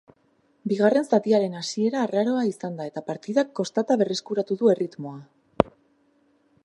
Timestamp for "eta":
2.93-3.03